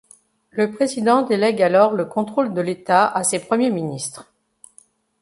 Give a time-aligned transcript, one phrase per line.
[0.49, 4.33] Le président délègue alors le contrôle de l'État à ses Premiers ministres.